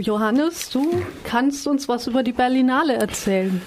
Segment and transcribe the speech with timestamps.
[0.00, 3.60] Johannes, du kannst uns was über die Berlinale erzählen.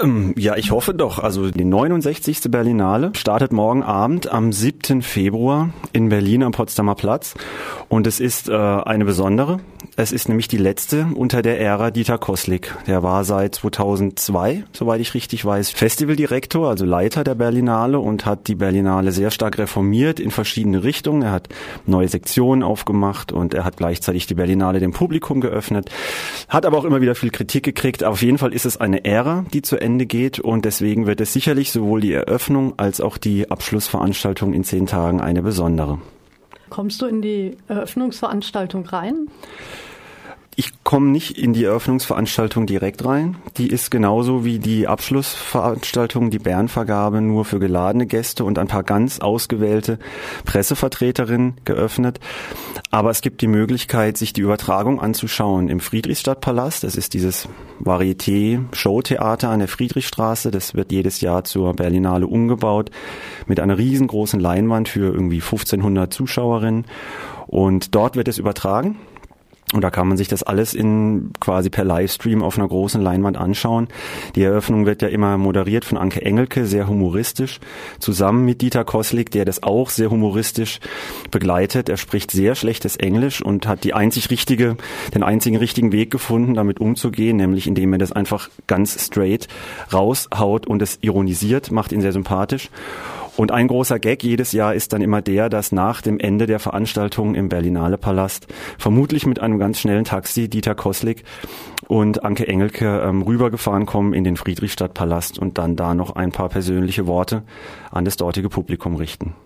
[0.00, 1.18] Ähm, ja, ich hoffe doch.
[1.18, 2.42] Also die 69.
[2.50, 5.02] Berlinale startet morgen Abend am 7.
[5.02, 7.34] Februar in Berlin am Potsdamer Platz.
[7.88, 9.60] Und es ist äh, eine besondere.
[9.96, 12.74] Es ist nämlich die letzte unter der Ära Dieter Koslik.
[12.86, 18.48] Der war seit 2002, soweit ich richtig weiß, Festivaldirektor, also Leiter der Berlinale und hat
[18.48, 21.22] die Berlinale sehr stark reformiert in verschiedene Richtungen.
[21.22, 21.48] Er hat
[21.86, 25.90] neue Sektionen aufgemacht und er hat gleichzeitig die Berlinale dem Publikum geöffnet.
[26.48, 28.04] Hat aber auch immer wieder viel Kritik gekriegt.
[28.04, 31.32] Auf jeden Fall ist es eine Ära, die zu Ende geht und deswegen wird es
[31.32, 35.98] sicherlich sowohl die Eröffnung als auch die Abschlussveranstaltung in zehn Tagen eine besondere.
[36.70, 39.28] Kommst du in die Eröffnungsveranstaltung rein?
[40.60, 43.36] Ich komme nicht in die Eröffnungsveranstaltung direkt rein.
[43.58, 48.82] Die ist genauso wie die Abschlussveranstaltung, die Bernvergabe, nur für geladene Gäste und ein paar
[48.82, 50.00] ganz ausgewählte
[50.44, 52.18] Pressevertreterinnen geöffnet.
[52.90, 56.84] Aber es gibt die Möglichkeit, sich die Übertragung anzuschauen im Friedrichstadtpalast.
[56.84, 57.46] Das ist dieses
[57.80, 60.50] Varieté-Showtheater an der Friedrichstraße.
[60.50, 62.90] Das wird jedes Jahr zur Berlinale umgebaut
[63.46, 66.86] mit einer riesengroßen Leinwand für irgendwie 1500 Zuschauerinnen.
[67.46, 68.96] Und dort wird es übertragen
[69.74, 73.36] und da kann man sich das alles in quasi per Livestream auf einer großen Leinwand
[73.36, 73.88] anschauen.
[74.34, 77.60] Die Eröffnung wird ja immer moderiert von Anke Engelke, sehr humoristisch,
[77.98, 80.80] zusammen mit Dieter Koslik, der das auch sehr humoristisch
[81.30, 81.90] begleitet.
[81.90, 84.78] Er spricht sehr schlechtes Englisch und hat die einzig richtige,
[85.14, 89.48] den einzigen richtigen Weg gefunden, damit umzugehen, nämlich indem er das einfach ganz straight
[89.92, 92.70] raushaut und es ironisiert, macht ihn sehr sympathisch.
[93.38, 96.58] Und ein großer Gag jedes Jahr ist dann immer der, dass nach dem Ende der
[96.58, 101.22] Veranstaltung im Berlinale Palast vermutlich mit einem ganz schnellen Taxi Dieter Koslik
[101.86, 106.48] und Anke Engelke ähm, rübergefahren kommen in den Friedrichstadtpalast und dann da noch ein paar
[106.48, 107.44] persönliche Worte
[107.92, 109.36] an das dortige Publikum richten.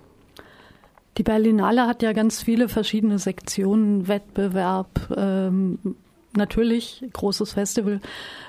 [1.18, 5.78] Die Berlinale hat ja ganz viele verschiedene Sektionen, Wettbewerb, ähm,
[6.36, 8.00] natürlich großes Festival,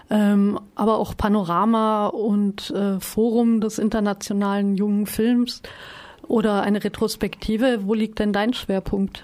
[0.09, 5.62] ähm, aber auch Panorama und äh, Forum des internationalen jungen Films
[6.28, 7.80] oder eine Retrospektive.
[7.84, 9.24] Wo liegt denn dein Schwerpunkt?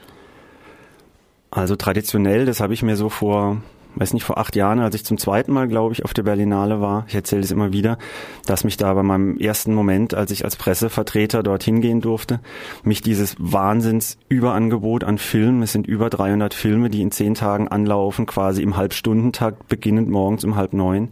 [1.52, 3.62] Also traditionell, das habe ich mir so vor
[4.00, 6.82] weiß nicht, vor acht Jahren, als ich zum zweiten Mal, glaube ich, auf der Berlinale
[6.82, 7.98] war, ich erzähle es immer wieder,
[8.46, 12.40] dass mich da bei meinem ersten Moment, als ich als Pressevertreter dorthin gehen durfte,
[12.84, 18.26] mich dieses Wahnsinnsüberangebot an Filmen, es sind über 300 Filme, die in zehn Tagen anlaufen,
[18.26, 21.10] quasi im Halbstundentakt, beginnend morgens um halb neun,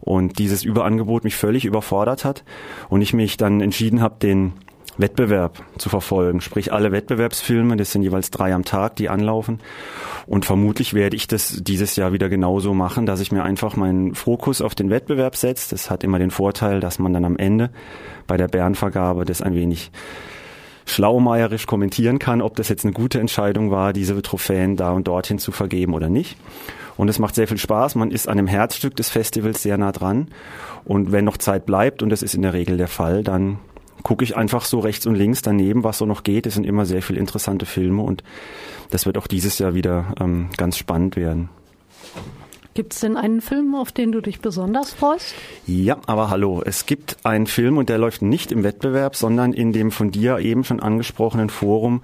[0.00, 2.44] und dieses Überangebot mich völlig überfordert hat
[2.90, 4.52] und ich mich dann entschieden habe, den
[4.96, 6.40] Wettbewerb zu verfolgen.
[6.40, 9.60] Sprich, alle Wettbewerbsfilme, das sind jeweils drei am Tag, die anlaufen.
[10.26, 14.14] Und vermutlich werde ich das dieses Jahr wieder genauso machen, dass ich mir einfach meinen
[14.14, 15.70] Fokus auf den Wettbewerb setze.
[15.70, 17.70] Das hat immer den Vorteil, dass man dann am Ende
[18.26, 19.90] bei der Bärenvergabe das ein wenig
[20.86, 25.38] schlaumeierisch kommentieren kann, ob das jetzt eine gute Entscheidung war, diese Trophäen da und dorthin
[25.38, 26.36] zu vergeben oder nicht.
[26.96, 27.96] Und es macht sehr viel Spaß.
[27.96, 30.28] Man ist an dem Herzstück des Festivals sehr nah dran.
[30.84, 33.58] Und wenn noch Zeit bleibt, und das ist in der Regel der Fall, dann
[34.02, 36.46] gucke ich einfach so rechts und links daneben, was so noch geht.
[36.46, 38.22] Es sind immer sehr viele interessante Filme und
[38.90, 41.48] das wird auch dieses Jahr wieder ähm, ganz spannend werden.
[42.74, 45.32] Gibt es denn einen Film, auf den du dich besonders freust?
[45.64, 46.60] Ja, aber hallo.
[46.64, 50.40] Es gibt einen Film und der läuft nicht im Wettbewerb, sondern in dem von dir
[50.40, 52.02] eben schon angesprochenen Forum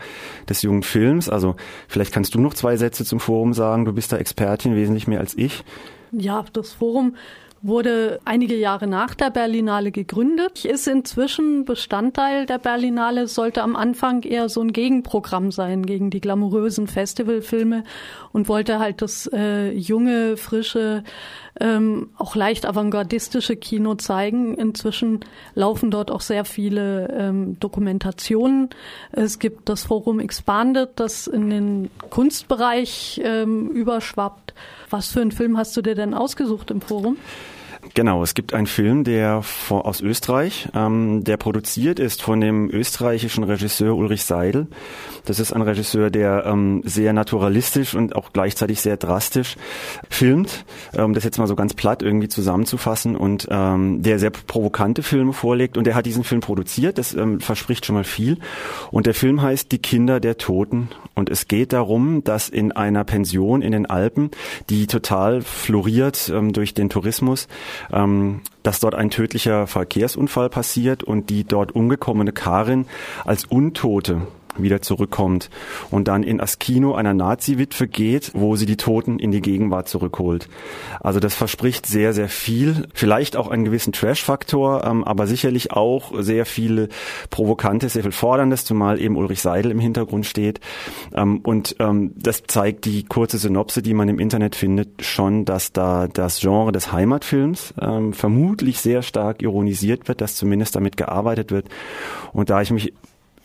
[0.49, 1.28] des jungen Films.
[1.28, 1.57] Also
[1.89, 3.84] vielleicht kannst du noch zwei Sätze zum Forum sagen.
[3.84, 5.65] Du bist da Expertin wesentlich mehr als ich.
[6.12, 7.17] Ja, das Forum
[7.62, 14.22] wurde einige Jahre nach der Berlinale gegründet, ist inzwischen Bestandteil der Berlinale, sollte am Anfang
[14.22, 17.84] eher so ein Gegenprogramm sein gegen die glamourösen Festivalfilme
[18.32, 21.04] und wollte halt das äh, junge, frische,
[21.60, 24.54] ähm, auch leicht avantgardistische Kino zeigen.
[24.54, 25.21] Inzwischen
[25.54, 28.71] laufen dort auch sehr viele ähm, Dokumentationen.
[29.12, 34.50] Es gibt das Forum Expanded, das in den Kunstbereich ähm, überschwappt.
[34.91, 37.16] Was für einen Film hast du dir denn ausgesucht im Forum?
[37.95, 42.71] Genau, es gibt einen Film, der vor, aus Österreich, ähm, der produziert ist von dem
[42.71, 44.69] österreichischen Regisseur Ulrich Seidel.
[45.25, 49.57] Das ist ein Regisseur, der ähm, sehr naturalistisch und auch gleichzeitig sehr drastisch
[50.09, 50.65] filmt,
[50.95, 55.33] ähm, das jetzt mal so ganz platt irgendwie zusammenzufassen und ähm, der sehr provokante Filme
[55.33, 58.39] vorlegt und der hat diesen Film produziert, das ähm, verspricht schon mal viel.
[58.91, 60.89] Und der Film heißt Die Kinder der Toten.
[61.15, 64.31] Und es geht darum, dass in einer Pension in den Alpen,
[64.71, 67.49] die total floriert ähm, durch den Tourismus,
[67.93, 72.87] ähm, dass dort ein tödlicher Verkehrsunfall passiert und die dort umgekommene Karin
[73.25, 74.22] als Untote
[74.57, 75.51] wieder zurückkommt
[75.91, 79.89] und dann in das Kino einer Nazi-Witwe geht, wo sie die Toten in die Gegenwart
[79.89, 80.49] zurückholt.
[81.01, 82.89] Also das verspricht sehr, sehr viel.
[82.95, 86.89] Vielleicht auch einen gewissen Trash-Faktor, ähm, aber sicherlich auch sehr viele
[87.31, 90.61] Provokantes, sehr viel Forderndes, zumal eben Ulrich Seidel im Hintergrund steht.
[91.15, 95.73] Ähm, und ähm, das zeigt die kurze Synopse, die man im Internet findet, schon, dass
[95.73, 101.51] da das Genre des Heimatfilms ähm, vermutlich sehr stark ironisiert wird, dass zumindest damit gearbeitet
[101.51, 101.67] wird.
[102.33, 102.93] Und da ich mich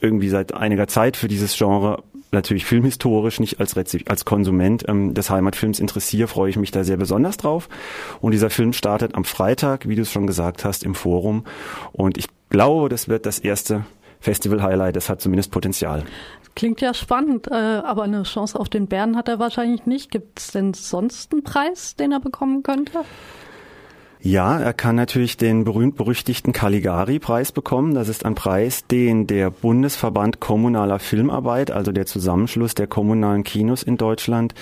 [0.06, 5.13] irgendwie seit einiger Zeit für dieses Genre natürlich filmhistorisch, nicht als, Rezip als Konsument ähm,
[5.13, 7.68] des Heimatfilms interessiere, freue ich mich da sehr besonders drauf.
[8.22, 11.46] Und dieser Film startet am Freitag, wie du es schon gesagt hast, im Forum.
[11.92, 13.86] Und ich glaube, das wird das erste
[14.19, 14.96] Festival-Highlight.
[14.96, 16.04] Das hat zumindest Potenzial.
[16.56, 20.12] Klingt ja spannend, äh, aber eine Chance auf den Bären hat er wahrscheinlich nicht.
[20.12, 23.02] Gibt es denn sonst einen Preis, den er bekommen könnte?
[24.21, 27.94] Ja, er kann natürlich den berühmt-berüchtigten Caligari-Preis bekommen.
[27.94, 33.83] Das ist ein Preis, den der Bundesverband kommunaler Filmarbeit, also der Zusammenschluss der kommunalen Kinos
[33.83, 34.56] in Deutschland,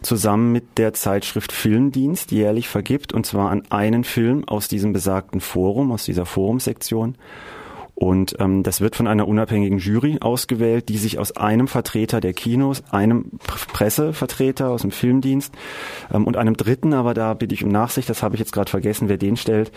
[0.00, 5.40] zusammen mit der Zeitschrift Filmdienst jährlich vergibt, und zwar an einen Film aus diesem besagten
[5.40, 7.16] Forum, aus dieser Forumsektion.
[8.00, 12.32] Und ähm, das wird von einer unabhängigen Jury ausgewählt, die sich aus einem Vertreter der
[12.32, 13.26] Kinos, einem
[13.74, 15.52] Pressevertreter aus dem Filmdienst
[16.10, 18.70] ähm, und einem dritten, aber da bitte ich um Nachsicht, das habe ich jetzt gerade
[18.70, 19.70] vergessen, wer den stellt.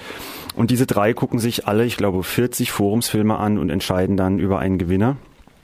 [0.55, 4.57] Und diese drei gucken sich alle, ich glaube, 40 Forumsfilme an und entscheiden dann über
[4.57, 5.17] einen Gewinner.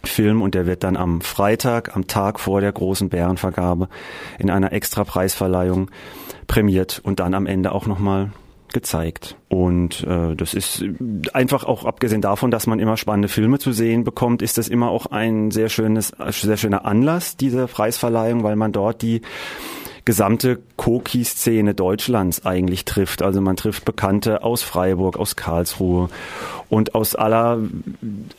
[0.04, 3.88] Film und der wird dann am Freitag, am Tag vor der großen Bärenvergabe
[4.38, 5.92] in einer extra Preisverleihung
[6.48, 8.32] prämiert und dann am Ende auch nochmal
[8.74, 9.36] gezeigt.
[9.48, 10.84] Und äh, das ist
[11.34, 14.90] einfach auch abgesehen davon, dass man immer spannende Filme zu sehen bekommt, ist das immer
[14.90, 19.22] auch ein sehr schönes, sehr schöner Anlass, diese Preisverleihung, weil man dort die
[20.10, 23.22] gesamte Koki-Szene Deutschlands eigentlich trifft.
[23.22, 26.10] Also man trifft Bekannte aus Freiburg, aus Karlsruhe
[26.68, 27.60] und aus aller,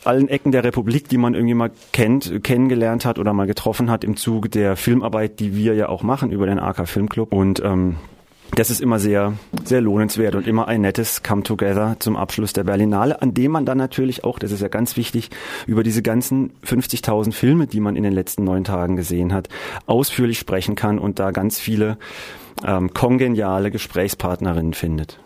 [0.03, 4.03] allen Ecken der Republik, die man irgendwie mal kennt, kennengelernt hat oder mal getroffen hat
[4.03, 7.31] im Zuge der Filmarbeit, die wir ja auch machen über den AK Filmclub.
[7.31, 7.95] Und ähm,
[8.55, 9.33] das ist immer sehr,
[9.63, 13.77] sehr lohnenswert und immer ein nettes Come-Together zum Abschluss der Berlinale, an dem man dann
[13.77, 15.29] natürlich auch, das ist ja ganz wichtig,
[15.67, 19.47] über diese ganzen 50.000 Filme, die man in den letzten neun Tagen gesehen hat,
[19.85, 21.97] ausführlich sprechen kann und da ganz viele
[22.65, 25.19] ähm, kongeniale Gesprächspartnerinnen findet.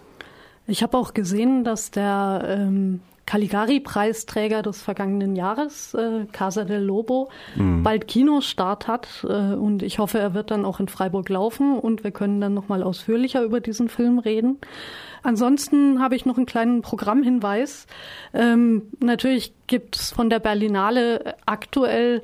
[0.68, 7.30] Ich habe auch gesehen, dass der ähm, Caligari-Preisträger des vergangenen Jahres, äh, Casa del Lobo,
[7.56, 7.82] mhm.
[7.84, 9.26] bald Kinostart hat.
[9.28, 12.54] Äh, und ich hoffe, er wird dann auch in Freiburg laufen und wir können dann
[12.54, 14.60] nochmal ausführlicher über diesen Film reden.
[15.26, 17.88] Ansonsten habe ich noch einen kleinen Programmhinweis.
[18.32, 22.22] Ähm, natürlich gibt es von der Berlinale aktuell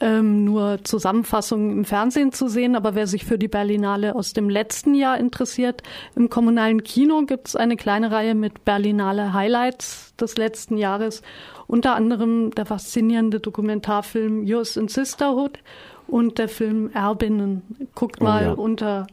[0.00, 2.74] ähm, nur Zusammenfassungen im Fernsehen zu sehen.
[2.74, 5.84] Aber wer sich für die Berlinale aus dem letzten Jahr interessiert,
[6.16, 11.22] im kommunalen Kino gibt es eine kleine Reihe mit Berlinale Highlights des letzten Jahres.
[11.68, 15.60] Unter anderem der faszinierende Dokumentarfilm Yours in Sisterhood
[16.08, 17.62] und der Film Erbinnen.
[17.94, 18.52] Guckt oh, mal ja.
[18.54, 19.06] unter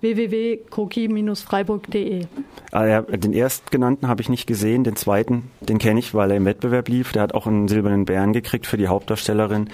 [0.00, 2.26] www.koki-freiburg.de.
[2.72, 6.36] Ah, ja, den erstgenannten habe ich nicht gesehen, den zweiten, den kenne ich, weil er
[6.36, 7.12] im Wettbewerb lief.
[7.12, 9.70] Der hat auch einen silbernen Bären gekriegt für die Hauptdarstellerin.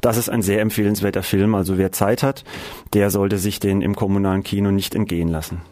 [0.00, 1.54] Das ist ein sehr empfehlenswerter Film.
[1.54, 2.44] Also wer Zeit hat,
[2.92, 5.62] der sollte sich den im kommunalen Kino nicht entgehen lassen.